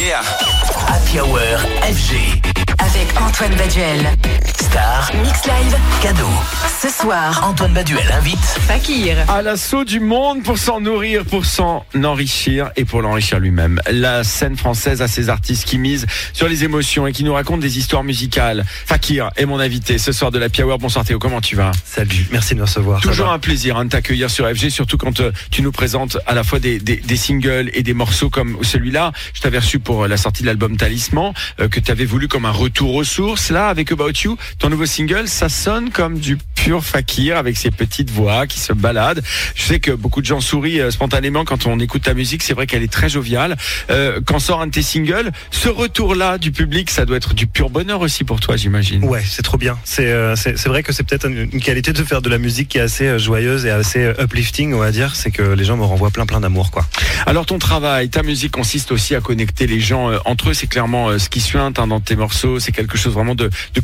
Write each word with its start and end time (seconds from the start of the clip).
Happy 0.00 1.18
Hour 1.18 1.38
FG. 1.82 2.40
Avec 2.78 3.20
Antoine 3.20 3.54
Baduel. 3.56 4.06
Star. 4.60 5.10
Mix 5.22 5.46
Live. 5.46 5.76
Cadeau. 6.02 6.26
Ce 6.82 6.88
soir, 6.88 7.42
Antoine 7.48 7.72
Baduel 7.72 8.10
invite. 8.12 8.38
Fakir. 8.38 9.16
À 9.30 9.40
l'assaut 9.42 9.84
du 9.84 10.00
monde 10.00 10.42
pour 10.42 10.58
s'en 10.58 10.80
nourrir, 10.80 11.24
pour 11.24 11.44
s'en 11.46 11.84
enrichir 12.04 12.70
et 12.76 12.84
pour 12.84 13.00
l'enrichir 13.02 13.38
lui-même. 13.40 13.80
La 13.90 14.24
scène 14.24 14.56
française 14.56 15.00
a 15.02 15.08
ses 15.08 15.28
artistes 15.28 15.64
qui 15.64 15.78
misent 15.78 16.06
sur 16.32 16.48
les 16.48 16.64
émotions 16.64 17.06
et 17.06 17.12
qui 17.12 17.24
nous 17.24 17.32
racontent 17.34 17.58
des 17.60 17.78
histoires 17.78 18.04
musicales. 18.04 18.64
Fakir 18.86 19.30
est 19.36 19.46
mon 19.46 19.58
invité 19.60 19.96
ce 19.98 20.12
soir 20.12 20.30
de 20.30 20.38
la 20.38 20.48
Hour. 20.58 20.78
Bonsoir 20.78 21.04
Théo, 21.04 21.18
comment 21.18 21.40
tu 21.40 21.54
vas? 21.56 21.70
Salut, 21.84 22.26
merci 22.32 22.54
de 22.54 22.58
me 22.60 22.64
recevoir. 22.64 23.00
Toujours 23.00 23.30
un 23.30 23.38
plaisir 23.38 23.76
hein, 23.76 23.84
de 23.84 23.90
t'accueillir 23.90 24.28
sur 24.30 24.48
FG, 24.48 24.70
surtout 24.70 24.98
quand 24.98 25.20
euh, 25.20 25.30
tu 25.50 25.62
nous 25.62 25.72
présentes 25.72 26.18
à 26.26 26.34
la 26.34 26.42
fois 26.42 26.58
des, 26.58 26.78
des- 26.80 26.96
des 26.96 27.16
singles 27.16 27.70
et 27.74 27.82
des 27.84 27.94
morceaux 27.94 28.28
comme 28.30 28.58
celui-là. 28.62 29.12
Je 29.34 29.40
t'avais 29.40 29.58
reçu 29.58 29.78
pour 29.78 30.04
euh, 30.04 30.08
la 30.08 30.16
sortie 30.16 30.42
de 30.42 30.48
l'album 30.48 30.76
Talisman, 30.76 31.32
euh, 31.60 31.68
que 31.68 31.78
tu 31.80 31.90
avais 31.92 32.04
voulu 32.04 32.26
comme 32.28 32.44
un 32.44 32.50
retour 32.50 32.94
aux 32.94 33.04
sources. 33.04 33.50
Là, 33.50 33.68
avec 33.68 33.92
About 33.92 34.10
You, 34.24 34.36
ton 34.58 34.70
nouveau 34.70 34.86
single, 34.86 35.28
ça 35.28 35.48
sonne 35.48 35.90
comme 35.90 36.18
du 36.18 36.38
pur 36.54 36.84
fakir 36.84 37.36
avec 37.36 37.56
ses 37.56 37.70
petites 37.70 38.10
voix 38.10 38.46
qui 38.46 38.58
se 38.60 38.72
baladent. 38.72 39.22
Je 39.54 39.62
sais 39.62 39.80
que 39.80 39.92
beaucoup 39.92 40.20
de 40.20 40.26
gens 40.26 40.40
sourient 40.40 40.80
euh, 40.80 40.90
spontanément 40.90 41.44
quand 41.44 41.66
on 41.66 41.78
écoute 41.78 42.02
ta 42.02 42.14
musique. 42.14 42.42
C'est 42.42 42.54
vrai 42.54 42.66
qu'elle 42.66 42.82
est 42.82 42.92
très 42.92 43.08
joviale. 43.08 43.56
Euh, 43.90 44.20
quand 44.24 44.38
sort 44.38 44.60
un 44.60 44.66
de 44.66 44.72
tes 44.72 44.82
singles, 44.82 45.30
ce 45.50 45.68
retour-là 45.68 46.38
du 46.38 46.50
public, 46.50 46.90
ça 46.90 47.04
doit 47.04 47.16
être 47.16 47.34
du 47.34 47.46
pur 47.46 47.70
bonheur 47.70 48.00
aussi 48.00 48.24
pour 48.24 48.40
toi, 48.40 48.56
j'imagine. 48.56 49.04
Ouais, 49.04 49.22
c'est 49.24 49.42
trop 49.42 49.56
bien. 49.56 49.78
C'est 49.84 50.10
euh, 50.10 50.34
vrai 50.66 50.82
que 50.82 50.92
c'est 50.92 51.04
peut-être 51.04 51.28
une, 51.28 51.60
qualité 51.60 51.92
de 51.92 52.02
faire 52.02 52.22
de 52.22 52.28
la 52.28 52.38
musique 52.38 52.68
qui 52.68 52.78
est 52.78 52.82
assez 52.82 53.18
joyeuse 53.18 53.64
et 53.66 53.70
assez 53.70 54.12
uplifting, 54.18 54.74
on 54.74 54.78
va 54.78 54.90
dire. 54.90 55.14
C'est 55.14 55.30
que 55.30 55.42
les 55.42 55.64
gens 55.64 55.76
me 55.76 55.84
renvoient 55.84 56.10
plein 56.10 56.26
plein 56.26 56.40
d'amour, 56.40 56.70
quoi. 56.70 56.86
Alors 57.26 57.46
ton 57.46 57.58
travail, 57.58 58.08
ta 58.08 58.22
musique 58.22 58.52
consiste 58.52 58.92
aussi 58.92 59.14
à 59.14 59.20
connecter 59.20 59.66
les 59.66 59.80
gens 59.80 60.10
entre 60.24 60.50
eux. 60.50 60.54
C'est 60.54 60.66
clairement 60.66 61.18
ce 61.18 61.28
qui 61.28 61.40
suinte 61.40 61.78
hein, 61.78 61.86
dans 61.86 62.00
tes 62.00 62.16
morceaux. 62.16 62.58
C'est 62.58 62.72
quelque 62.72 62.98
chose 62.98 63.14
vraiment 63.14 63.34
de, 63.34 63.50
de 63.74 63.80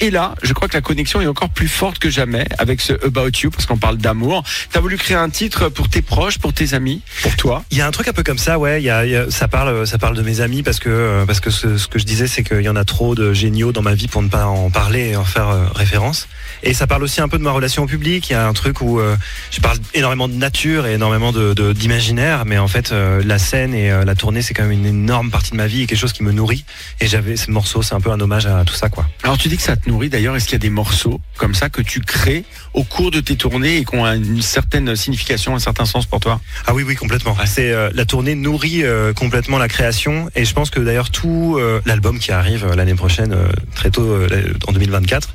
Et 0.00 0.10
là, 0.10 0.34
je 0.42 0.52
crois 0.52 0.68
que 0.68 0.74
la 0.74 0.80
connexion 0.80 1.20
est 1.20 1.26
encore 1.26 1.48
plus 1.50 1.68
forte 1.68 1.98
que 1.98 2.10
jamais 2.10 2.46
avec 2.58 2.80
ce 2.80 2.92
About 3.04 3.30
You 3.42 3.50
parce 3.50 3.66
qu'on 3.66 3.76
parle 3.76 3.96
d'amour. 3.98 4.42
T'as 4.72 4.80
voulu 4.80 4.96
créer 4.96 5.16
un 5.16 5.30
titre 5.30 5.68
pour 5.68 5.88
tes 5.88 6.02
proches, 6.02 6.38
pour 6.38 6.52
tes 6.52 6.74
amis, 6.74 7.02
pour 7.22 7.34
toi? 7.36 7.64
Il 7.70 7.78
y 7.78 7.80
a 7.80 7.86
un 7.86 7.90
truc 7.90 8.08
un 8.08 8.12
peu 8.12 8.22
comme 8.22 8.38
ça, 8.38 8.58
ouais. 8.58 8.80
Il 8.80 8.84
y 8.84 8.90
a, 8.90 9.04
il 9.04 9.12
y 9.12 9.16
a- 9.16 9.30
ça 9.30 9.48
parle, 9.48 9.86
ça 9.86 9.98
parle 9.98 10.16
de 10.16 10.22
mes 10.22 10.40
amis 10.40 10.62
parce 10.62 10.78
que 10.78 10.88
euh, 10.88 11.26
parce 11.26 11.40
que 11.40 11.50
ce, 11.50 11.76
ce 11.78 11.88
que 11.88 11.98
je 11.98 12.04
disais, 12.04 12.26
c'est 12.28 12.42
qu'il 12.42 12.62
y 12.62 12.68
en 12.68 12.76
a 12.76 12.84
trop 12.84 13.14
de 13.14 13.32
géniaux 13.32 13.72
dans 13.72 13.82
ma 13.82 13.94
vie 13.94 14.08
pour 14.08 14.22
ne 14.22 14.28
pas 14.28 14.46
en 14.46 14.70
parler 14.70 15.10
et 15.10 15.16
en 15.16 15.24
faire 15.24 15.48
euh, 15.48 15.66
référence. 15.74 16.28
Et 16.62 16.74
ça 16.74 16.86
parle 16.86 17.02
aussi 17.02 17.20
un 17.20 17.28
peu 17.28 17.38
de 17.38 17.42
ma 17.42 17.50
relation 17.52 17.82
au 17.84 17.86
public. 17.86 18.30
Il 18.30 18.32
y 18.32 18.36
a 18.36 18.46
un 18.46 18.52
truc 18.52 18.80
où 18.80 18.98
euh, 19.00 19.16
je 19.50 19.60
parle 19.60 19.78
énormément 19.94 20.28
de 20.28 20.34
nature 20.34 20.86
et 20.86 20.94
énormément 20.94 21.32
de 21.32 21.72
d'imaginaire, 21.72 22.44
mais 22.44 22.58
en 22.58 22.68
fait, 22.68 22.92
euh, 22.92 23.22
la 23.24 23.38
scène 23.38 23.74
et 23.74 23.90
la 24.04 24.14
tournée, 24.14 24.42
c'est 24.42 24.54
quand 24.54 24.62
même 24.62 24.72
une 24.72 24.86
énorme 24.86 25.30
partie 25.30 25.50
de 25.52 25.56
ma 25.56 25.66
vie 25.66 25.82
et 25.82 25.86
quelque 25.86 25.98
chose 25.98 26.12
qui 26.12 26.22
me 26.22 26.32
nourrit. 26.32 26.64
Et 27.00 27.06
j'avais 27.06 27.36
ce 27.36 27.50
morceau, 27.50 27.82
c'est 27.82 27.94
un 27.94 28.00
peu 28.00 28.10
un 28.10 28.20
hommage 28.20 28.46
à 28.46 28.64
tout 28.64 28.74
ça, 28.74 28.88
quoi. 28.88 29.06
Alors 29.22 29.38
tu 29.38 29.47
dis 29.48 29.56
que 29.56 29.62
ça 29.62 29.76
te 29.76 29.88
nourrit. 29.88 30.08
D'ailleurs, 30.08 30.36
est-ce 30.36 30.44
qu'il 30.44 30.54
y 30.54 30.56
a 30.56 30.58
des 30.60 30.70
morceaux 30.70 31.20
comme 31.36 31.54
ça 31.54 31.68
que 31.68 31.82
tu 31.82 32.00
crées 32.00 32.44
au 32.74 32.84
cours 32.84 33.10
de 33.10 33.20
tes 33.20 33.36
tournées 33.36 33.78
et 33.78 33.84
qui 33.84 33.94
ont 33.96 34.06
une 34.06 34.42
certaine 34.42 34.94
signification, 34.96 35.54
un 35.54 35.58
certain 35.58 35.84
sens 35.84 36.06
pour 36.06 36.20
toi? 36.20 36.40
Ah 36.66 36.74
oui, 36.74 36.82
oui, 36.86 36.94
complètement. 36.94 37.36
C'est 37.46 37.72
euh, 37.72 37.90
la 37.94 38.04
tournée 38.04 38.34
nourrit 38.34 38.84
euh, 38.84 39.12
complètement 39.12 39.58
la 39.58 39.68
création 39.68 40.30
et 40.34 40.44
je 40.44 40.52
pense 40.54 40.70
que 40.70 40.80
d'ailleurs 40.80 41.10
tout 41.10 41.56
euh, 41.58 41.80
l'album 41.86 42.18
qui 42.18 42.32
arrive 42.32 42.66
l'année 42.74 42.94
prochaine, 42.94 43.34
très 43.74 43.90
tôt 43.90 44.18
en 44.66 44.72
2024, 44.72 45.34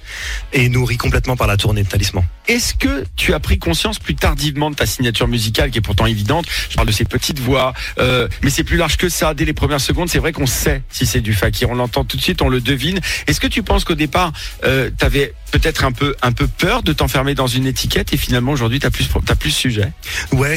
est 0.54 0.70
nourri 0.70 0.98
complètement 0.98 1.36
par 1.36 1.48
la 1.48 1.58
tournée 1.58 1.84
de 1.84 1.88
Talisman. 1.88 2.24
Est-ce 2.48 2.74
que 2.74 3.06
tu 3.16 3.34
as 3.34 3.40
pris 3.40 3.58
conscience 3.58 4.00
plus 4.00 4.16
tardivement 4.16 4.70
de 4.70 4.76
ta 4.76 4.86
signature 4.86 5.28
musicale 5.28 5.72
qui 5.72 5.78
est 5.78 5.82
pourtant 5.82 6.06
évidente? 6.06 6.46
Je 6.70 6.76
parle 6.76 6.88
de 6.88 6.92
ces 6.92 7.06
petites 7.06 7.40
voix, 7.40 7.74
euh, 8.00 8.28
mais 8.44 8.50
c'est 8.50 8.64
plus 8.64 8.78
large 8.78 8.98
que 8.98 9.10
ça. 9.10 9.34
Dès 9.34 9.46
les 9.46 9.54
premières 9.54 9.82
secondes, 9.82 10.10
c'est 10.10 10.20
vrai 10.20 10.34
qu'on 10.34 10.46
sait 10.46 10.84
si 10.90 11.06
c'est 11.06 11.22
du 11.22 11.34
fakir. 11.34 11.70
On 11.70 11.76
l'entend 11.76 12.04
tout 12.04 12.18
de 12.18 12.22
suite, 12.22 12.42
on 12.42 12.50
le 12.50 12.60
devine. 12.60 13.00
Est-ce 13.28 13.40
que 13.40 13.48
tu 13.48 13.64
penses 13.64 13.86
qu'au 13.86 13.96
départ, 13.96 14.34
euh, 14.66 14.90
tu 14.98 15.06
avais 15.06 15.34
peut-être 15.52 15.86
un 15.86 15.92
peu, 15.92 16.16
peur 16.58 16.84
de 16.84 16.94
t'enfermer 16.94 17.36
dans 17.36 17.48
une 17.48 17.68
étiquette 17.68 18.12
et 18.12 18.18
finalement 18.18 18.52
aujourd'hui, 18.52 18.80
tu 18.80 18.88
as 18.88 18.92
plus, 18.92 19.08
plus 19.40 19.52
sujet? 19.52 19.92
Ouais, 20.32 20.56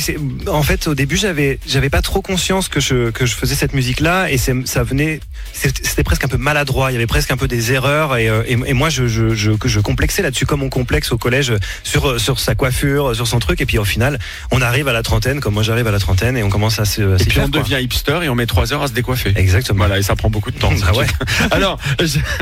en 0.48 0.62
fait 0.62 0.88
au 0.88 0.94
début 0.94 1.16
j'avais 1.16 1.58
j'avais 1.66 1.90
pas 1.90 2.02
trop 2.02 2.22
conscience 2.22 2.68
que 2.68 2.80
je 2.80 3.10
faisais 3.26 3.54
cette 3.54 3.74
musique 3.74 4.00
là 4.00 4.30
et 4.30 4.38
ça 4.38 4.82
venait 4.82 5.20
c'était 5.52 6.02
presque 6.02 6.24
un 6.24 6.28
peu 6.28 6.36
maladroit, 6.36 6.90
il 6.90 6.94
y 6.94 6.96
avait 6.96 7.06
presque 7.06 7.30
un 7.30 7.36
peu 7.36 7.48
des 7.48 7.72
erreurs 7.72 8.16
et 8.16 8.28
euh, 8.28 8.42
moi 8.74 8.88
je 8.88 9.06
je 9.06 9.80
complexais 9.80 10.22
là-dessus 10.22 10.46
comme 10.46 10.62
on 10.62 10.70
complexe 10.70 11.12
au 11.12 11.18
collège 11.18 11.52
sur 11.82 12.08
euh, 12.08 12.18
sur 12.18 12.38
sa 12.38 12.54
coiffure, 12.54 13.14
sur 13.14 13.26
son 13.26 13.38
truc 13.38 13.60
et 13.60 13.66
puis 13.66 13.78
au 13.78 13.84
final 13.84 14.18
on 14.50 14.60
arrive 14.60 14.88
à 14.88 14.92
la 14.92 15.02
trentaine 15.02 15.40
comme 15.40 15.54
moi 15.54 15.62
j'arrive 15.62 15.86
à 15.86 15.90
la 15.90 15.98
trentaine 15.98 16.36
et 16.36 16.42
on 16.42 16.50
commence 16.50 16.78
à 16.78 16.84
se 16.84 17.20
Et 17.22 17.24
puis 17.26 17.40
on 17.40 17.48
devient 17.48 17.78
hipster 17.80 18.20
et 18.22 18.28
on 18.28 18.34
met 18.34 18.46
trois 18.46 18.72
heures 18.72 18.82
à 18.82 18.88
se 18.88 18.92
décoiffer. 18.92 19.32
Exactement. 19.36 19.78
Voilà, 19.78 19.98
et 19.98 20.02
ça 20.02 20.16
prend 20.16 20.30
beaucoup 20.30 20.50
de 20.50 20.58
temps. 20.58 20.72
Ah 20.88 20.92
ouais. 20.92 21.06
Alors, 21.50 21.80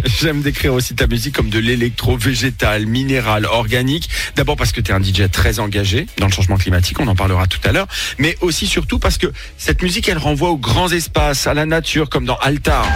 j'aime 0.04 0.42
décrire 0.42 0.74
aussi 0.74 0.94
ta 0.94 1.06
musique 1.06 1.34
comme 1.34 1.48
de 1.48 1.58
l'électro 1.58 2.16
végétal, 2.16 2.84
minéral, 2.84 3.46
organique. 3.46 4.10
D'abord 4.36 4.56
parce 4.56 4.72
que 4.72 4.80
tu 4.80 4.90
es 4.90 4.94
un 4.94 5.02
DJ 5.02 5.30
très 5.30 5.60
engagé 5.60 6.06
dans 6.18 6.26
le 6.26 6.32
changement 6.32 6.56
climatique, 6.56 7.00
on 7.00 7.06
en 7.06 7.14
parlera 7.14 7.46
tout 7.46 7.60
à 7.64 7.72
l'heure, 7.72 7.86
mais 8.18 8.36
aussi 8.40 8.66
surtout 8.66 8.98
parce 8.98 9.16
que 9.16 9.32
cette 9.56 9.82
musique, 9.82 10.08
elle 10.08 10.18
renvoie 10.18 10.50
aux 10.50 10.58
grands 10.58 10.90
espaces, 10.90 11.46
à 11.46 11.54
la 11.54 11.64
nature, 11.64 12.10
comme 12.10 12.26
dans 12.26 12.36
Altar. 12.36 12.86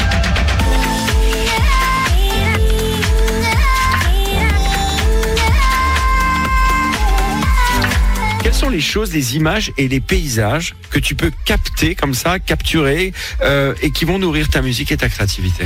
Quelles 8.49 8.57
sont 8.57 8.71
les 8.71 8.81
choses, 8.81 9.13
les 9.13 9.37
images 9.37 9.73
et 9.77 9.89
les 9.89 10.01
paysages 10.01 10.75
que 10.89 10.99
tu 10.99 11.15
peux 11.15 11.31
capter 11.45 11.95
comme 11.95 12.15
ça, 12.15 12.39
capturer, 12.39 13.13
euh, 13.43 13.75
et 13.83 13.91
qui 13.91 14.07
vont 14.07 14.19
nourrir 14.19 14.49
ta 14.49 14.63
musique 14.63 14.91
et 14.91 14.97
ta 14.97 15.11
créativité? 15.11 15.65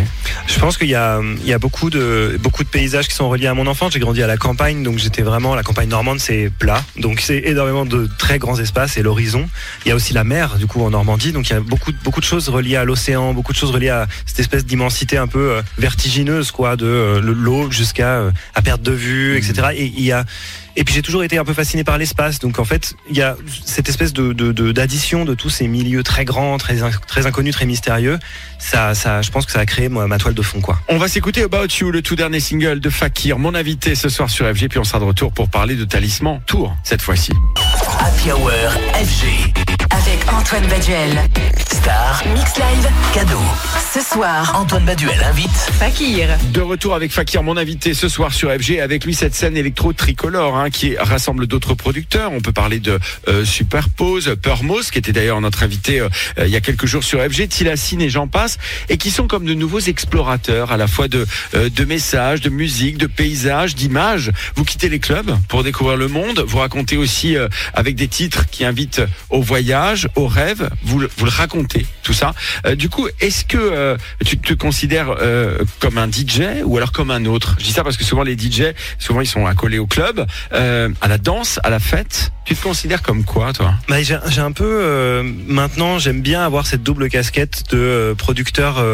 Je 0.49 0.59
pense 0.59 0.77
qu'il 0.77 0.89
y 0.89 0.97
a, 0.97 1.21
il 1.43 1.47
y 1.47 1.53
a 1.53 1.61
beaucoup 1.61 1.91
de, 1.91 2.37
beaucoup 2.41 2.65
de 2.65 2.69
paysages 2.69 3.07
qui 3.07 3.15
sont 3.15 3.29
reliés 3.29 3.47
à 3.47 3.55
mon 3.55 3.69
enfance. 3.69 3.93
J'ai 3.93 4.01
grandi 4.01 4.21
à 4.21 4.27
la 4.27 4.37
campagne, 4.37 4.83
donc 4.83 4.99
j'étais 4.99 5.23
vraiment, 5.23 5.55
la 5.55 5.63
campagne 5.63 5.91
normande, 5.91 6.19
c'est 6.19 6.51
plat. 6.59 6.83
Donc 6.97 7.21
c'est 7.21 7.39
énormément 7.47 7.87
de 7.87 8.09
très 8.19 8.41
grands 8.41 8.59
espaces 8.59 8.97
et 8.97 9.03
l'horizon. 9.05 9.49
Il 9.87 9.91
y 9.91 9.93
a 9.93 9.95
aussi 9.95 10.13
la 10.13 10.25
mer, 10.25 10.57
du 10.59 10.67
coup, 10.67 10.83
en 10.83 10.91
Normandie. 10.91 11.31
Donc 11.31 11.51
il 11.51 11.53
y 11.53 11.57
a 11.57 11.61
beaucoup, 11.61 11.93
beaucoup 12.03 12.19
de 12.21 12.25
choses 12.27 12.49
reliées 12.49 12.75
à 12.75 12.83
l'océan, 12.85 13.33
beaucoup 13.33 13.53
de 13.53 13.59
choses 13.59 13.71
reliées 13.71 13.91
à 13.91 14.09
cette 14.27 14.41
espèce 14.41 14.67
d'immensité 14.67 15.19
un 15.19 15.29
peu 15.29 15.53
euh, 15.53 15.63
vertigineuse, 15.79 16.51
quoi, 16.51 16.75
de 16.75 16.87
euh, 16.87 17.21
le- 17.21 17.33
l'eau 17.33 17.71
jusqu'à 17.71 18.25
à 18.57 18.61
perte 18.63 18.83
de 18.83 18.91
vue, 18.91 19.37
etc. 19.37 19.69
Et 19.77 19.85
il 19.87 20.03
y 20.03 20.11
a, 20.11 20.25
et 20.77 20.85
puis 20.85 20.95
j'ai 20.95 21.03
toujours 21.03 21.25
été 21.25 21.39
un 21.39 21.45
peu 21.45 21.55
fasciné 21.55 21.85
par 21.85 21.99
l'espace. 21.99 22.39
Donc 22.39 22.59
en 22.59 22.65
fait, 22.65 22.95
il 23.11 23.17
y 23.17 23.23
a 23.23 23.37
cette 23.65 23.89
espèce 23.89 24.13
de 24.13 24.33
de- 24.33 24.53
de- 24.53 24.73
d'addition 24.73 25.25
de, 25.25 25.35
tous 25.35 25.51
ces 25.51 25.69
milieux 25.69 26.03
très 26.03 26.25
grands, 26.25 26.57
très, 26.59 26.83
in- 26.83 26.91
très 27.07 27.27
inconnus, 27.27 27.55
très 27.55 27.67
mystérieux. 27.67 28.19
Ça, 28.59 28.95
ça, 28.95 29.23
je 29.23 29.31
pense 29.31 29.45
que 29.47 29.53
ça 29.53 29.61
a 29.61 29.67
créé 29.67 29.89
moi, 29.89 30.07
ma 30.07 30.19
toile 30.19 30.35
de 30.35 30.43
fond, 30.43 30.61
quoi. 30.61 30.79
On 30.89 30.99
va 30.99 31.09
s'écouter 31.09 31.43
About 31.43 31.67
You, 31.81 31.91
le 31.91 32.01
tout 32.03 32.17
dernier 32.17 32.41
single 32.41 32.81
de 32.81 32.91
Fakir, 32.91 33.39
mon 33.39 33.55
invité 33.55 33.95
ce 33.95 34.09
soir 34.09 34.31
sur 34.31 34.47
FG, 34.47 34.69
puis 34.69 34.79
on 34.79 34.85
sera 34.85 34.99
de 35.01 35.05
retour 35.05 35.33
pour 35.33 35.49
parler 35.49 35.75
de 35.75 35.85
Talisman 35.85 36.41
Tour 36.47 36.75
cette 36.85 37.03
fois-ci. 37.03 37.33
Happy 38.01 38.31
Hour 38.31 38.51
FG. 38.95 39.53
Avec 39.91 40.33
Antoine 40.33 40.67
Baduel. 40.69 41.19
Star. 41.71 42.22
Soir, 44.03 44.53
Antoine 44.59 44.85
Baduel 44.85 45.23
invite. 45.23 45.51
Fakir. 45.51 46.29
De 46.53 46.61
retour 46.61 46.95
avec 46.95 47.13
Fakir, 47.13 47.43
mon 47.43 47.57
invité 47.57 47.95
ce 47.95 48.09
soir 48.09 48.33
sur 48.35 48.51
FG, 48.51 48.81
avec 48.81 49.05
lui 49.05 49.15
cette 49.15 49.35
scène 49.35 49.57
électro 49.57 49.93
tricolore 49.93 50.57
hein, 50.57 50.71
qui 50.71 50.97
rassemble 50.97 51.47
d'autres 51.47 51.75
producteurs. 51.75 52.33
On 52.33 52.41
peut 52.41 52.53
parler 52.53 52.81
de 52.81 52.99
euh, 53.29 53.45
Superpose, 53.45 54.37
Permos, 54.43 54.91
qui 54.91 54.99
était 54.99 55.13
d'ailleurs 55.13 55.41
notre 55.41 55.63
invité 55.63 56.01
euh, 56.01 56.09
euh, 56.39 56.47
il 56.47 56.53
y 56.53 56.57
a 56.57 56.61
quelques 56.61 56.87
jours 56.87 57.05
sur 57.05 57.21
FG, 57.21 57.49
Tilassine 57.49 58.01
et 58.03 58.11
j'en 58.11 58.27
passe, 58.29 58.59
et 58.89 58.97
qui 58.97 59.11
sont 59.11 59.27
comme 59.27 59.45
de 59.45 59.55
nouveaux 59.55 59.81
explorateurs 59.81 60.73
à 60.73 60.77
la 60.77 60.87
fois 60.87 61.09
de, 61.09 61.27
euh, 61.55 61.69
de 61.71 61.85
messages, 61.85 62.41
de 62.41 62.51
musique, 62.51 62.99
de 62.99 63.07
paysages, 63.07 63.75
d'images. 63.75 64.31
Vous 64.57 64.65
quittez 64.65 64.89
les 64.89 64.99
clubs 65.01 65.37
pour 65.49 65.63
découvrir 65.65 65.97
le 65.97 66.09
monde, 66.09 66.45
vous 66.47 66.59
racontez 66.59 66.97
aussi 66.97 67.37
avec 67.75 67.95
des 67.95 68.09
titres 68.09 68.47
qui 68.51 68.65
invitent 68.65 69.03
au 69.31 69.43
voyage, 69.43 70.09
au 70.17 70.27
rêve, 70.27 70.71
vous, 70.83 70.99
le- 70.99 71.11
vous 71.17 71.25
le 71.25 71.31
racontez, 71.31 71.87
tout 72.03 72.13
ça. 72.13 72.35
Du 72.77 72.89
coup, 72.89 73.07
est-ce 73.21 73.45
que 73.45 73.92
euh, 73.93 74.25
tu 74.25 74.39
te 74.39 74.55
considères 74.55 75.15
euh, 75.21 75.59
comme 75.81 75.99
un 75.99 76.09
DJ 76.11 76.63
ou 76.65 76.77
alors 76.77 76.93
comme 76.93 77.11
un 77.11 77.25
autre? 77.25 77.57
Je 77.59 77.65
dis 77.65 77.73
ça 77.73 77.85
parce 77.85 77.97
que 77.97 78.05
souvent 78.05 78.23
les 78.23 78.37
DJ, 78.37 78.75
souvent 78.99 79.21
ils 79.21 79.27
sont 79.27 79.47
accolés 79.47 79.79
au 79.79 79.87
club, 79.87 80.27
euh, 80.53 80.89
à 81.01 81.09
la 81.09 81.19
danse, 81.19 81.59
à 81.63 81.71
la 81.71 81.79
fête. 81.79 82.33
Tu 82.45 82.55
te 82.55 82.63
considères 82.63 83.03
comme 83.03 83.25
quoi, 83.25 83.53
toi? 83.53 83.75
Bah, 83.89 84.03
j'ai 84.03 84.41
un 84.41 84.53
peu 84.53 85.23
maintenant 85.47 85.99
j'aime 85.99 86.23
bien 86.23 86.45
avoir 86.45 86.67
cette 86.67 86.83
double 86.83 87.09
casquette 87.09 87.65
de 87.71 88.15
producteur 88.19 88.85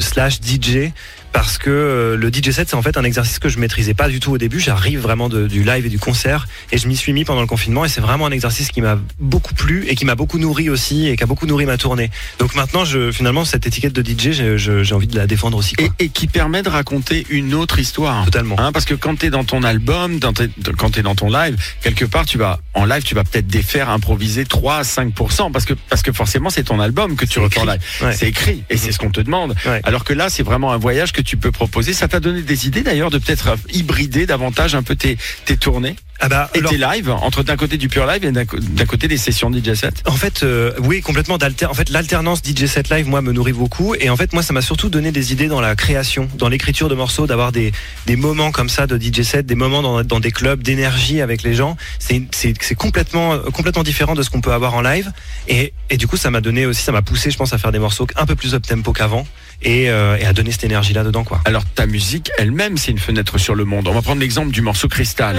slash 0.00 0.40
DJ 0.40 0.92
parce 1.34 1.58
que 1.58 1.68
euh, 1.68 2.16
le 2.16 2.32
DJ 2.32 2.52
set 2.52 2.68
c'est 2.70 2.76
en 2.76 2.80
fait 2.82 2.96
un 2.96 3.02
exercice 3.04 3.38
que 3.40 3.48
je 3.50 3.58
maîtrisais 3.58 3.92
pas 3.92 4.08
du 4.08 4.20
tout 4.20 4.30
au 4.32 4.38
début. 4.38 4.60
J'arrive 4.60 5.00
vraiment 5.00 5.28
de- 5.28 5.46
du 5.48 5.64
live 5.64 5.84
et 5.84 5.88
du 5.90 5.98
concert 5.98 6.46
et 6.72 6.78
je 6.78 6.86
m'y 6.88 6.96
suis 6.96 7.12
mis 7.12 7.24
pendant 7.24 7.40
le 7.42 7.46
confinement 7.48 7.84
et 7.84 7.88
c'est 7.88 8.00
vraiment 8.00 8.26
un 8.26 8.30
exercice 8.30 8.70
qui 8.70 8.80
m'a 8.80 8.98
beaucoup 9.18 9.52
plu 9.52 9.84
et 9.88 9.96
qui 9.96 10.04
m'a 10.06 10.14
beaucoup 10.14 10.38
nourri 10.38 10.70
aussi 10.70 11.08
et 11.08 11.16
qui 11.16 11.22
a 11.24 11.26
beaucoup 11.26 11.46
nourri 11.46 11.66
ma 11.66 11.76
tournée. 11.76 12.10
Donc 12.38 12.54
maintenant, 12.54 12.84
je, 12.84 13.10
finalement, 13.10 13.44
cette 13.44 13.66
étiquette 13.66 13.92
de 13.92 14.00
DJ, 14.02 14.56
j'ai- 14.56 14.92
envie 14.94 15.08
de 15.08 15.16
la 15.16 15.26
défendre 15.26 15.58
aussi. 15.58 15.74
Quoi. 15.74 15.88
Et, 15.98 16.04
et 16.04 16.08
qui 16.08 16.28
permet 16.28 16.62
de 16.62 16.68
raconter 16.68 17.26
une 17.28 17.52
autre 17.52 17.80
histoire. 17.80 18.24
Totalement. 18.26 18.54
Hein, 18.60 18.70
parce 18.70 18.84
que 18.84 18.94
quand 18.94 19.18
tu 19.18 19.26
es 19.26 19.30
dans 19.30 19.42
ton 19.44 19.64
album, 19.64 20.20
dans 20.20 20.32
tes- 20.32 20.48
quand 20.78 20.90
tu 20.92 21.00
es 21.00 21.02
dans 21.02 21.16
ton 21.16 21.28
live, 21.28 21.56
quelque 21.82 22.04
part, 22.04 22.24
tu 22.26 22.38
vas 22.38 22.60
en 22.74 22.84
live, 22.84 23.02
tu 23.02 23.16
vas 23.16 23.24
peut-être 23.24 23.48
défaire, 23.48 23.90
improviser 23.90 24.44
3 24.44 24.76
à 24.76 24.82
5%, 24.82 25.50
parce 25.50 25.64
que, 25.64 25.74
parce 25.90 26.02
que 26.02 26.12
forcément, 26.12 26.48
c'est 26.48 26.62
ton 26.62 26.78
album 26.78 27.16
que 27.16 27.24
tu 27.24 27.40
refais 27.40 27.58
en 27.58 27.64
live. 27.64 27.80
Ouais. 28.02 28.14
C'est 28.14 28.28
écrit, 28.28 28.62
et 28.70 28.76
c'est 28.76 28.92
ce 28.92 28.98
qu'on 29.00 29.10
te 29.10 29.20
demande. 29.20 29.56
Ouais. 29.66 29.80
Alors 29.82 30.04
que 30.04 30.12
là, 30.14 30.28
c'est 30.28 30.44
vraiment 30.44 30.72
un 30.72 30.76
voyage 30.78 31.12
que 31.12 31.23
tu 31.24 31.36
peux 31.36 31.50
proposer. 31.50 31.92
Ça 31.92 32.08
t'a 32.08 32.20
donné 32.20 32.42
des 32.42 32.66
idées 32.66 32.82
d'ailleurs 32.82 33.10
de 33.10 33.18
peut-être 33.18 33.56
hybrider 33.72 34.26
davantage 34.26 34.74
un 34.74 34.82
peu 34.82 34.94
tes 34.96 35.16
tournées? 35.58 35.96
Ah 36.20 36.28
bah, 36.28 36.50
lives, 36.54 37.10
entre 37.10 37.42
d'un 37.42 37.56
côté 37.56 37.76
du 37.76 37.88
pure 37.88 38.06
live 38.06 38.24
et 38.24 38.32
d'un 38.32 38.86
côté 38.86 39.08
des 39.08 39.16
sessions 39.16 39.52
DJ 39.52 39.74
set? 39.74 40.02
En 40.06 40.12
fait, 40.12 40.42
euh, 40.42 40.72
oui, 40.80 41.00
complètement 41.02 41.38
d'alter. 41.38 41.66
En 41.66 41.74
fait, 41.74 41.90
l'alternance 41.90 42.40
DJ 42.42 42.66
set 42.66 42.88
live, 42.88 43.06
moi, 43.08 43.20
me 43.20 43.32
nourrit 43.32 43.52
beaucoup. 43.52 43.94
Et 43.94 44.08
en 44.10 44.16
fait, 44.16 44.32
moi, 44.32 44.42
ça 44.42 44.52
m'a 44.52 44.62
surtout 44.62 44.88
donné 44.88 45.12
des 45.12 45.32
idées 45.32 45.48
dans 45.48 45.60
la 45.60 45.76
création, 45.76 46.28
dans 46.36 46.48
l'écriture 46.48 46.88
de 46.88 46.94
morceaux, 46.94 47.26
d'avoir 47.26 47.52
des, 47.52 47.72
des 48.06 48.16
moments 48.16 48.52
comme 48.52 48.68
ça 48.68 48.86
de 48.86 48.98
DJ 48.98 49.22
set, 49.22 49.46
des 49.46 49.54
moments 49.54 49.82
dans, 49.82 50.02
dans 50.02 50.20
des 50.20 50.30
clubs 50.30 50.62
d'énergie 50.62 51.20
avec 51.20 51.42
les 51.42 51.54
gens. 51.54 51.76
C'est 51.98 52.74
complètement 52.76 53.38
complètement 53.52 53.82
différent 53.82 54.14
de 54.14 54.22
ce 54.22 54.30
qu'on 54.30 54.40
peut 54.40 54.52
avoir 54.52 54.74
en 54.74 54.82
live. 54.82 55.12
Et, 55.48 55.72
et 55.90 55.96
du 55.96 56.06
coup, 56.06 56.16
ça 56.16 56.30
m'a 56.30 56.40
donné 56.40 56.66
aussi, 56.66 56.82
ça 56.82 56.92
m'a 56.92 57.02
poussé, 57.02 57.30
je 57.30 57.36
pense, 57.36 57.52
à 57.52 57.58
faire 57.58 57.72
des 57.72 57.78
morceaux 57.78 58.06
un 58.16 58.26
peu 58.26 58.36
plus 58.36 58.54
up 58.54 58.66
tempo 58.66 58.92
qu'avant 58.92 59.26
et, 59.62 59.90
euh, 59.90 60.16
et 60.18 60.24
à 60.24 60.32
donner 60.32 60.52
cette 60.52 60.64
énergie 60.64 60.92
là 60.92 61.04
dedans, 61.04 61.24
quoi. 61.24 61.40
Alors 61.44 61.64
ta 61.64 61.86
musique 61.86 62.30
elle-même, 62.38 62.76
c'est 62.76 62.90
une 62.90 62.98
fenêtre 62.98 63.38
sur 63.38 63.54
le 63.54 63.64
monde. 63.64 63.88
On 63.88 63.94
va 63.94 64.02
prendre 64.02 64.20
l'exemple 64.20 64.52
du 64.52 64.60
morceau 64.60 64.88
Cristal. 64.88 65.36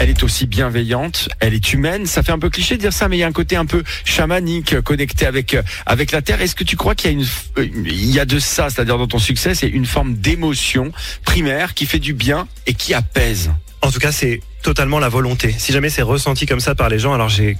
Elle 0.00 0.10
est 0.10 0.22
aussi 0.22 0.46
bienveillante, 0.46 1.28
elle 1.40 1.54
est 1.54 1.72
humaine. 1.72 2.06
Ça 2.06 2.22
fait 2.22 2.30
un 2.30 2.38
peu 2.38 2.50
cliché 2.50 2.76
de 2.76 2.80
dire 2.80 2.92
ça, 2.92 3.08
mais 3.08 3.16
il 3.16 3.20
y 3.20 3.24
a 3.24 3.26
un 3.26 3.32
côté 3.32 3.56
un 3.56 3.66
peu 3.66 3.82
chamanique, 4.04 4.80
connecté 4.82 5.26
avec 5.26 5.56
avec 5.86 6.12
la 6.12 6.22
terre. 6.22 6.40
Est-ce 6.40 6.54
que 6.54 6.62
tu 6.64 6.76
crois 6.76 6.94
qu'il 6.94 7.10
y 7.10 7.14
a 7.14 7.16
une, 7.18 7.26
euh, 7.58 7.66
il 7.84 8.10
y 8.10 8.20
a 8.20 8.24
de 8.24 8.38
ça, 8.38 8.70
c'est-à-dire 8.70 8.96
dans 8.96 9.08
ton 9.08 9.18
succès, 9.18 9.54
c'est 9.56 9.68
une 9.68 9.86
forme 9.86 10.14
d'émotion 10.14 10.92
primaire 11.24 11.74
qui 11.74 11.84
fait 11.86 11.98
du 11.98 12.12
bien 12.14 12.46
et 12.66 12.74
qui 12.74 12.94
apaise? 12.94 13.50
En 13.82 13.90
tout 13.90 13.98
cas, 13.98 14.12
c'est 14.12 14.40
totalement 14.62 14.98
la 15.00 15.08
volonté. 15.08 15.54
Si 15.56 15.72
jamais 15.72 15.88
c'est 15.90 16.02
ressenti 16.02 16.46
comme 16.46 16.60
ça 16.60 16.74
par 16.74 16.88
les 16.88 16.98
gens, 16.98 17.12
alors 17.14 17.28
j'ai 17.28 17.56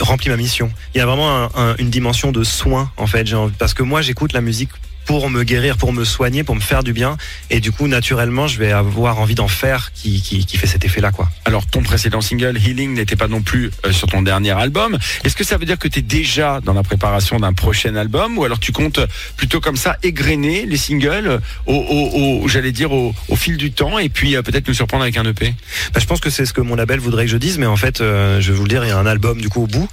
rempli 0.00 0.28
ma 0.30 0.36
mission. 0.36 0.70
Il 0.94 0.98
y 0.98 1.00
a 1.00 1.06
vraiment 1.06 1.44
un- 1.44 1.50
un- 1.54 1.76
une 1.78 1.90
dimension 1.90 2.32
de 2.32 2.42
soin, 2.44 2.90
en 2.96 3.06
fait, 3.06 3.26
parce 3.58 3.74
que 3.74 3.82
moi, 3.82 4.00
j'écoute 4.02 4.32
la 4.34 4.40
musique 4.40 4.70
pour 5.08 5.30
me 5.30 5.42
guérir, 5.42 5.78
pour 5.78 5.92
me 5.94 6.04
soigner, 6.04 6.44
pour 6.44 6.54
me 6.54 6.60
faire 6.60 6.84
du 6.84 6.92
bien, 6.92 7.16
et 7.48 7.60
du 7.60 7.72
coup, 7.72 7.88
naturellement, 7.88 8.46
je 8.46 8.58
vais 8.58 8.72
avoir 8.72 9.18
envie 9.18 9.34
d'en 9.34 9.48
faire 9.48 9.90
qui, 9.94 10.20
qui, 10.20 10.44
qui 10.44 10.56
fait 10.58 10.66
cet 10.66 10.84
effet-là, 10.84 11.10
quoi. 11.12 11.30
Alors 11.46 11.64
ton 11.66 11.82
précédent 11.82 12.20
single 12.20 12.58
Healing 12.58 12.92
n'était 12.94 13.16
pas 13.16 13.26
non 13.26 13.40
plus 13.40 13.70
euh, 13.86 13.90
sur 13.92 14.06
ton 14.06 14.20
dernier 14.20 14.50
album. 14.50 14.98
Est-ce 15.24 15.34
que 15.34 15.44
ça 15.44 15.56
veut 15.56 15.64
dire 15.64 15.78
que 15.78 15.88
tu 15.88 16.00
es 16.00 16.02
déjà 16.02 16.60
dans 16.62 16.74
la 16.74 16.82
préparation 16.82 17.38
d'un 17.40 17.54
prochain 17.54 17.96
album 17.96 18.36
ou 18.36 18.44
alors 18.44 18.58
tu 18.60 18.70
comptes 18.70 19.00
plutôt 19.38 19.60
comme 19.60 19.76
ça 19.76 19.96
égrener 20.02 20.66
les 20.66 20.76
singles 20.76 21.40
au, 21.66 21.72
au- 21.74 22.42
au- 22.44 22.48
j'allais 22.48 22.72
dire 22.72 22.92
au, 22.92 23.14
au 23.28 23.36
fil 23.36 23.56
du 23.56 23.72
temps 23.72 23.98
et 23.98 24.10
puis 24.10 24.36
euh, 24.36 24.42
peut-être 24.42 24.68
nous 24.68 24.74
surprendre 24.74 25.04
avec 25.04 25.16
un 25.16 25.24
EP 25.24 25.54
Bah, 25.94 26.00
je 26.00 26.06
pense 26.06 26.20
que 26.20 26.28
c'est 26.28 26.44
ce 26.44 26.52
que 26.52 26.60
mon 26.60 26.74
label 26.76 27.00
voudrait 27.00 27.24
que 27.24 27.30
je 27.30 27.38
dise, 27.38 27.56
mais 27.56 27.64
en 27.66 27.76
fait, 27.76 28.02
euh, 28.02 28.42
je 28.42 28.52
vais 28.52 28.58
vous 28.58 28.64
le 28.64 28.68
dire, 28.68 28.84
il 28.84 28.88
y 28.88 28.92
a 28.92 28.98
un 28.98 29.06
album 29.06 29.40
du 29.40 29.48
coup 29.48 29.62
au 29.62 29.66
bout. 29.66 29.88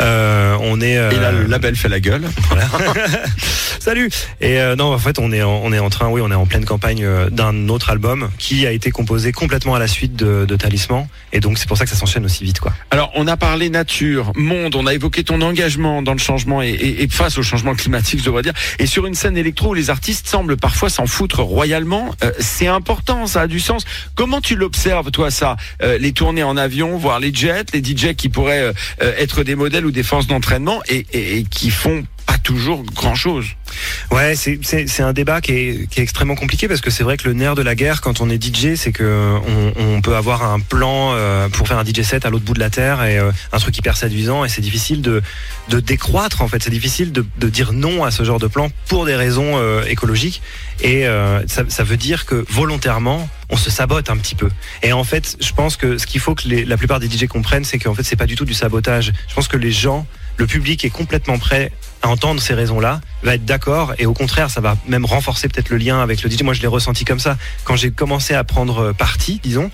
On 0.00 0.80
est. 0.80 0.94
Et 0.94 1.20
là 1.20 1.30
le 1.30 1.44
label 1.44 1.76
fait 1.76 1.88
la 1.88 2.00
gueule. 2.00 2.24
Voilà. 2.50 2.66
Salut. 3.86 4.10
Et 4.40 4.58
euh, 4.58 4.74
non, 4.74 4.92
en 4.92 4.98
fait, 4.98 5.20
on 5.20 5.30
est 5.30 5.44
en, 5.44 5.60
on 5.62 5.72
est 5.72 5.78
en 5.78 5.90
train, 5.90 6.08
oui, 6.08 6.20
on 6.20 6.28
est 6.32 6.34
en 6.34 6.44
pleine 6.44 6.64
campagne 6.64 7.04
euh, 7.04 7.30
d'un 7.30 7.68
autre 7.68 7.88
album 7.90 8.30
qui 8.36 8.66
a 8.66 8.72
été 8.72 8.90
composé 8.90 9.30
complètement 9.30 9.76
à 9.76 9.78
la 9.78 9.86
suite 9.86 10.16
de, 10.16 10.56
Talisman, 10.56 11.06
et 11.32 11.38
donc 11.38 11.56
c'est 11.56 11.68
pour 11.68 11.76
ça 11.78 11.84
que 11.84 11.90
ça 11.90 11.96
s'enchaîne 11.96 12.24
aussi 12.24 12.42
vite, 12.42 12.58
quoi. 12.58 12.72
Alors 12.90 13.12
on 13.14 13.28
a 13.28 13.36
parlé 13.36 13.70
nature, 13.70 14.32
monde, 14.34 14.74
on 14.74 14.88
a 14.88 14.94
évoqué 14.94 15.22
ton 15.22 15.40
engagement 15.40 16.02
dans 16.02 16.14
le 16.14 16.18
changement 16.18 16.62
et, 16.62 17.06
face 17.12 17.38
au 17.38 17.44
changement 17.44 17.76
climatique, 17.76 18.18
je 18.18 18.24
devrais 18.24 18.42
dire. 18.42 18.54
Et 18.80 18.86
sur 18.86 19.06
une 19.06 19.14
scène 19.14 19.36
électro 19.36 19.70
où 19.70 19.74
les 19.74 19.88
artistes 19.88 20.26
semblent 20.26 20.56
parfois 20.56 20.90
s'en 20.90 21.06
foutre 21.06 21.42
royalement, 21.42 22.12
euh, 22.24 22.32
c'est 22.40 22.66
important, 22.66 23.28
ça 23.28 23.42
a 23.42 23.46
du 23.46 23.60
sens. 23.60 23.84
Comment 24.16 24.40
tu 24.40 24.56
l'observes 24.56 25.12
toi 25.12 25.30
ça 25.30 25.56
Les 26.00 26.10
tournées 26.10 26.42
en 26.42 26.56
avion, 26.56 26.98
voir 26.98 27.20
les 27.20 27.32
jets, 27.32 27.66
les 27.72 27.84
DJ 27.84 28.16
qui 28.16 28.30
pourraient 28.30 28.72
être 28.98 29.44
des 29.44 29.54
modèles 29.54 29.86
ou 29.86 29.92
des 29.92 30.02
forces 30.02 30.26
d'entraînement 30.26 30.80
et, 30.88 31.44
qui 31.48 31.70
font 31.70 32.04
toujours 32.46 32.84
grand 32.84 33.16
chose. 33.16 33.46
Ouais, 34.12 34.36
c'est- 34.36 35.00
un 35.00 35.12
débat 35.12 35.40
qui 35.40 35.52
est, 35.52 35.90
qui 35.90 35.98
est 35.98 36.02
extrêmement 36.04 36.36
compliqué 36.36 36.68
parce 36.68 36.80
que 36.80 36.90
c'est 36.90 37.02
vrai 37.02 37.16
que 37.16 37.26
le 37.26 37.34
nerf 37.34 37.56
de 37.56 37.62
la 37.62 37.74
guerre 37.74 38.00
quand 38.00 38.20
on 38.20 38.30
est 38.30 38.40
DJ, 38.40 38.76
c'est 38.76 38.92
que 38.92 39.36
on, 39.76 40.00
peut 40.00 40.14
avoir 40.14 40.44
un 40.44 40.60
plan 40.60 41.12
euh, 41.14 41.48
pour 41.48 41.66
faire 41.66 41.78
un 41.78 41.84
DJ 41.84 42.02
set 42.02 42.24
à 42.24 42.30
l'autre 42.30 42.44
bout 42.44 42.54
de 42.54 42.60
la 42.60 42.70
terre 42.70 43.02
et 43.02 43.18
euh, 43.18 43.32
un 43.52 43.58
truc 43.58 43.76
hyper 43.76 43.96
séduisant 43.96 44.44
et 44.44 44.48
c'est 44.48 44.60
difficile 44.60 45.02
de, 45.02 45.22
de 45.70 45.80
décroître 45.80 46.40
en 46.42 46.46
fait. 46.48 46.62
C'est 46.62 46.70
difficile 46.70 47.10
de, 47.10 47.26
de 47.38 47.48
dire 47.48 47.72
non 47.72 48.04
à 48.04 48.12
ce 48.12 48.22
genre 48.22 48.38
de 48.38 48.46
plan 48.46 48.70
pour 48.86 49.06
des 49.06 49.16
raisons 49.16 49.54
euh, 49.56 49.82
écologiques 49.88 50.40
et 50.82 51.06
ça, 51.48 51.84
veut 51.84 51.96
dire 51.96 52.26
que 52.26 52.44
volontairement 52.48 53.28
on 53.50 53.56
se 53.56 53.70
sabote 53.70 54.08
un 54.08 54.16
petit 54.16 54.34
peu. 54.36 54.50
Et 54.82 54.92
en 54.92 55.04
fait, 55.04 55.36
je 55.40 55.52
pense 55.52 55.76
que 55.76 55.98
ce 55.98 56.06
qu'il 56.06 56.20
faut 56.20 56.34
que 56.34 56.48
la 56.48 56.76
plupart 56.76 57.00
des 57.00 57.08
DJ 57.08 57.26
comprennent, 57.26 57.64
c'est 57.64 57.78
qu'en 57.78 57.94
fait 57.94 58.04
c'est 58.04 58.16
pas 58.16 58.26
du 58.26 58.36
tout 58.36 58.44
du 58.44 58.54
sabotage. 58.54 59.12
Je 59.28 59.34
pense 59.34 59.48
que 59.48 59.56
les 59.56 59.72
gens 59.72 60.06
le 60.36 60.46
public 60.46 60.84
est 60.84 60.90
complètement 60.90 61.38
prêt 61.38 61.72
à 62.02 62.08
entendre 62.08 62.40
ces 62.40 62.54
raisons-là, 62.54 63.00
va 63.22 63.34
être 63.34 63.44
d'accord 63.44 63.94
et 63.98 64.06
au 64.06 64.12
contraire, 64.12 64.50
ça 64.50 64.60
va 64.60 64.76
même 64.86 65.04
renforcer 65.04 65.48
peut-être 65.48 65.70
le 65.70 65.78
lien 65.78 66.00
avec 66.02 66.22
le 66.22 66.30
DJ. 66.30 66.42
Moi, 66.42 66.54
je 66.54 66.60
l'ai 66.60 66.66
ressenti 66.68 67.04
comme 67.04 67.18
ça 67.18 67.36
quand 67.64 67.74
j'ai 67.74 67.90
commencé 67.90 68.34
à 68.34 68.44
prendre 68.44 68.92
parti, 68.92 69.40
disons. 69.42 69.70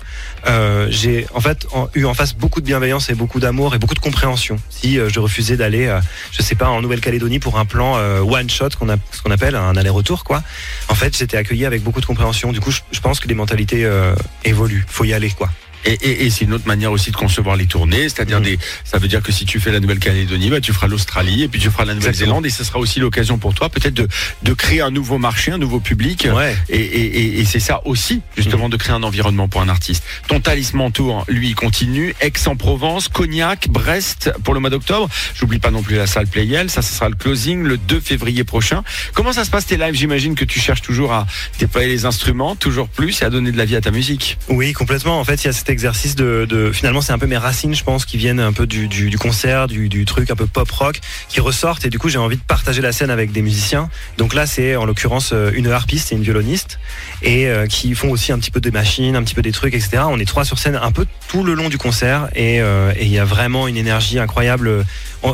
euh, 0.47 0.87
j'ai 0.89 1.27
en 1.33 1.41
fait 1.41 1.67
eu 1.95 2.05
en 2.05 2.13
face 2.13 2.33
beaucoup 2.33 2.61
de 2.61 2.65
bienveillance 2.65 3.09
et 3.09 3.13
beaucoup 3.13 3.39
d'amour 3.39 3.75
et 3.75 3.77
beaucoup 3.77 3.93
de 3.93 3.99
compréhension. 3.99 4.57
Si 4.69 4.97
euh, 4.97 5.09
je 5.09 5.19
refusais 5.19 5.57
d'aller, 5.57 5.87
euh, 5.87 5.99
je 6.31 6.41
sais 6.41 6.55
pas, 6.55 6.69
en 6.69 6.81
Nouvelle-Calédonie 6.81 7.39
pour 7.39 7.59
un 7.59 7.65
plan 7.65 7.97
euh, 7.97 8.21
one 8.21 8.49
shot, 8.49 8.69
ce 8.71 8.77
qu'on 8.77 9.31
appelle 9.31 9.55
un 9.55 9.75
aller-retour, 9.75 10.23
quoi. 10.23 10.43
En 10.89 10.95
fait, 10.95 11.15
j'étais 11.17 11.37
accueilli 11.37 11.65
avec 11.65 11.83
beaucoup 11.83 12.01
de 12.01 12.05
compréhension. 12.05 12.51
Du 12.51 12.61
coup, 12.61 12.71
je, 12.71 12.99
pense 12.99 13.19
que 13.19 13.27
les 13.27 13.35
mentalités 13.35 13.85
euh, 13.85 14.15
évoluent. 14.43 14.85
Faut 14.87 15.03
y 15.03 15.13
aller, 15.13 15.29
quoi. 15.31 15.49
Et, 15.85 15.93
et- 15.93 16.25
et 16.25 16.29
c'est 16.29 16.45
une 16.45 16.53
autre 16.53 16.67
manière 16.67 16.91
aussi 16.91 17.11
de 17.11 17.15
concevoir 17.15 17.55
les 17.55 17.65
tournées, 17.65 18.03
c'est-à-dire 18.09 18.39
Mhm. 18.39 18.45
des, 18.45 18.59
ça 18.83 18.97
veut 18.97 19.07
dire 19.07 19.21
que 19.21 19.31
si 19.31 19.45
tu 19.45 19.59
fais 19.59 19.71
la 19.71 19.79
Nouvelle-Calédonie, 19.79 20.49
bah, 20.49 20.61
tu 20.61 20.73
feras 20.73 20.87
l'Australie 20.87 21.43
et 21.43 21.47
puis 21.47 21.59
tu 21.59 21.69
feras 21.69 21.85
la 21.85 21.93
Nouvelle-Zélande 21.95 22.45
et 22.45 22.49
ce 22.49 22.63
sera 22.63 22.79
aussi 22.79 22.99
l'occasion 22.99 23.37
pour 23.37 23.53
toi 23.53 23.69
peut-être 23.69 23.93
de, 23.93 24.07
de 24.43 24.53
créer 24.53 24.81
un 24.81 24.91
nouveau 24.91 25.17
marché, 25.17 25.51
un 25.51 25.57
nouveau 25.57 25.79
public. 25.79 26.27
Ouais. 26.33 26.55
Et, 26.69 26.77
et- 26.79 27.17
et- 27.19 27.39
et 27.39 27.45
c'est 27.45 27.59
ça 27.59 27.81
aussi, 27.85 28.21
justement, 28.37 28.69
de 28.69 28.77
créer 28.77 28.93
un 28.95 29.03
environnement 29.03 29.47
pour 29.47 29.61
un 29.61 29.69
artiste. 29.69 30.03
Ton 30.27 30.39
talisman 30.39 30.91
tour, 30.91 31.25
lui, 31.27 31.53
continue. 31.53 32.13
Aix-en-Provence, 32.21 33.07
Cognac, 33.09 33.67
Brest 33.69 34.31
pour 34.43 34.53
le 34.53 34.59
mois 34.59 34.69
d'octobre. 34.69 35.09
J'oublie 35.35 35.59
pas 35.59 35.71
non 35.71 35.81
plus 35.81 35.95
la 35.95 36.07
salle 36.07 36.27
Playel. 36.27 36.69
Ça, 36.69 36.81
ce 36.81 36.93
sera 36.93 37.09
le 37.09 37.15
closing 37.15 37.63
le 37.63 37.77
2 37.77 37.99
février 37.99 38.43
prochain. 38.43 38.83
Comment 39.13 39.33
ça 39.33 39.45
se 39.45 39.49
passe 39.49 39.65
tes 39.65 39.77
lives? 39.77 39.95
J'imagine 39.95 40.35
que 40.35 40.45
tu 40.45 40.59
cherches 40.59 40.81
toujours 40.81 41.13
à 41.13 41.27
déployer 41.59 41.87
les 41.87 42.05
instruments, 42.05 42.55
toujours 42.55 42.87
plus, 42.87 43.21
et 43.21 43.25
à 43.25 43.29
donner 43.29 43.51
de 43.51 43.57
la 43.57 43.65
vie 43.65 43.75
à 43.75 43.81
ta 43.81 43.91
musique. 43.91 44.37
Oui, 44.49 44.73
complètement. 44.73 45.19
En 45.19 45.23
fait, 45.23 45.43
il 45.43 45.47
y 45.47 45.49
a 45.49 45.53
cet 45.53 45.69
exercice 45.73 46.15
de, 46.15 46.71
finalement, 46.73 47.01
c'est 47.01 47.11
un 47.11 47.17
peu 47.17 47.27
mes 47.27 47.37
racines, 47.37 47.75
je 47.75 47.83
pense, 47.83 48.05
qui 48.05 48.17
viennent 48.17 48.39
un 48.39 48.53
peu 48.53 48.65
du, 48.65 49.17
concert, 49.17 49.67
du, 49.67 50.05
truc 50.05 50.31
un 50.31 50.35
peu 50.35 50.47
pop 50.47 50.69
rock, 50.71 50.99
qui 51.27 51.41
ressortent. 51.41 51.85
Et 51.85 51.89
du 51.89 51.99
coup, 51.99 52.07
j'ai 52.07 52.17
envie 52.17 52.37
de 52.37 52.41
partager 52.41 52.81
la 52.81 52.91
scène 52.91 53.09
avec 53.09 53.31
des 53.31 53.41
musiciens. 53.41 53.89
Donc 54.17 54.33
là, 54.33 54.45
c'est 54.45 54.75
en 54.75 54.85
l'occurrence 54.85 55.31
euh, 55.33 55.51
une 55.53 55.67
harpiste 55.67 56.11
et 56.11 56.15
une 56.15 56.23
violoniste, 56.23 56.79
et 57.21 57.47
euh, 57.47 57.67
qui 57.67 57.93
font 57.95 58.09
aussi 58.09 58.31
un 58.31 58.39
petit 58.39 58.51
peu 58.51 58.61
des 58.61 58.71
machines, 58.71 59.15
un 59.15 59.23
petit 59.23 59.35
peu 59.35 59.41
des 59.41 59.51
trucs, 59.51 59.73
etc. 59.73 60.03
On 60.07 60.19
est 60.19 60.25
trois 60.25 60.45
sur 60.45 60.59
scène 60.59 60.79
un 60.81 60.91
peu 60.91 61.05
tout 61.27 61.43
le 61.43 61.53
long 61.53 61.69
du 61.69 61.77
concert, 61.77 62.29
et 62.35 62.61
euh, 62.61 62.93
et 62.95 63.05
il 63.05 63.11
y 63.11 63.19
a 63.19 63.25
vraiment 63.25 63.67
une 63.67 63.77
énergie 63.77 64.19
incroyable. 64.19 64.85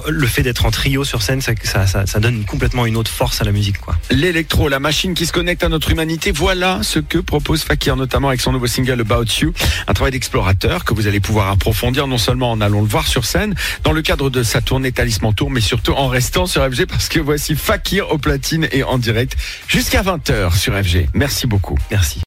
Le 0.08 0.28
fait 0.28 0.44
d'être 0.44 0.66
en 0.66 0.72
trio 0.72 1.04
sur 1.04 1.22
scène, 1.22 1.42
ça, 1.42 1.54
ça, 1.64 1.88
ça, 1.88 2.06
ça 2.06 2.20
donne 2.20 2.46
complètement 2.46 2.86
une 2.86 2.96
autre 2.98 3.12
force 3.12 3.42
à 3.42 3.44
la 3.44 3.52
musique, 3.52 3.80
quoi. 3.80 3.96
L'électro, 4.12 4.70
la 4.70 4.80
machine 4.80 5.14
qui 5.14 5.26
se 5.26 5.34
connecte 5.34 5.64
à 5.64 5.70
notre 5.70 5.92
humanité, 5.92 6.32
voilà 6.32 6.80
ce 6.84 7.00
que 7.00 7.18
propose 7.18 7.64
Fakir, 7.64 7.96
notamment 7.96 8.30
avec 8.30 8.42
son 8.42 8.52
nouveau 8.52 8.68
single 8.68 9.02
About 9.02 9.26
You, 9.42 9.54
un 9.88 9.94
travail 9.94 10.12
d'explorateur 10.12 10.86
que 10.86 10.94
vous 10.94 11.08
allez 11.08 11.20
pouvoir 11.20 11.50
approfondir 11.50 12.08
non 12.08 12.18
seulement 12.18 12.52
en 12.52 12.62
allant 12.62 12.82
le 12.82 12.88
voir 12.88 13.08
sur 13.08 13.26
scène, 13.26 13.56
dans 13.84 13.92
le 13.92 14.02
cadre 14.02 14.30
de 14.30 14.44
sa 14.44 14.62
tournée 14.62 14.92
Talisman 14.92 15.34
Tour, 15.34 15.50
mais 15.50 15.62
surtout 15.62 15.94
en 15.94 16.08
restant 16.08 16.46
sur 16.46 16.64
FG 16.64 16.86
parce 16.86 17.10
que 17.10 17.20
voici 17.20 17.56
Fakir 17.56 18.12
au 18.12 18.18
platine 18.18 18.68
et 18.72 18.84
en 18.84 18.98
direct 18.98 19.36
jusqu'à 19.68 20.04
20h 20.04 20.58
sur 20.58 20.74
FG. 20.74 21.08
Merci 21.14 21.48
beaucoup. 21.48 21.78
Merci. 21.92 22.18